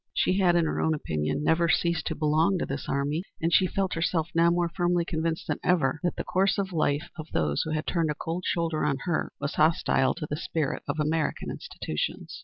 She 0.15 0.39
had, 0.39 0.55
in 0.55 0.65
her 0.65 0.81
own 0.81 0.95
opinion, 0.95 1.43
never 1.43 1.69
ceased 1.69 2.07
to 2.07 2.15
belong 2.15 2.57
to 2.57 2.65
this 2.65 2.89
army, 2.89 3.21
and 3.39 3.53
she 3.53 3.67
felt 3.67 3.93
herself 3.93 4.29
now 4.33 4.49
more 4.49 4.67
firmly 4.67 5.05
convinced 5.05 5.45
than 5.45 5.59
ever 5.63 5.99
that 6.01 6.15
the 6.15 6.23
course 6.23 6.57
of 6.57 6.73
life 6.73 7.11
of 7.19 7.27
those 7.33 7.61
who 7.61 7.69
had 7.73 7.85
turned 7.85 8.09
a 8.09 8.15
cold 8.15 8.43
shoulder 8.43 8.83
on 8.83 8.97
her 9.05 9.31
was 9.39 9.53
hostile 9.53 10.15
to 10.15 10.25
the 10.27 10.37
spirit 10.37 10.81
of 10.87 10.99
American 10.99 11.51
institutions. 11.51 12.39